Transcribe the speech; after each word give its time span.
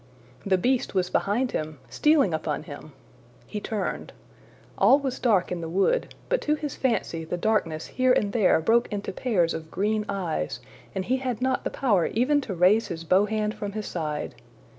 The 0.43 0.57
beast 0.57 0.95
was 0.95 1.11
behind 1.11 1.51
him 1.51 1.77
stealing 1.87 2.33
upon 2.33 2.63
him! 2.63 2.93
He 3.45 3.59
turned. 3.59 4.13
All 4.75 4.97
was 4.97 5.19
dark 5.19 5.51
in 5.51 5.61
the 5.61 5.69
wood, 5.69 6.15
but 6.27 6.41
to 6.41 6.55
his 6.55 6.75
fancy 6.75 7.23
the 7.23 7.37
darkness 7.37 7.85
here 7.85 8.11
and 8.11 8.33
there 8.33 8.59
broke 8.61 8.91
into 8.91 9.13
pairs 9.13 9.53
of 9.53 9.69
green 9.69 10.05
eyes, 10.09 10.59
and 10.95 11.05
he 11.05 11.17
had 11.17 11.39
not 11.39 11.63
the 11.63 11.69
power 11.69 12.07
even 12.07 12.41
to 12.41 12.55
raise 12.55 12.87
his 12.87 13.03
bow 13.03 13.25
hand 13.25 13.53
from 13.53 13.73
his 13.73 13.85
side. 13.85 14.33